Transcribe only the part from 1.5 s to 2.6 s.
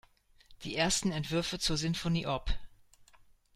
zur Sinfonie op.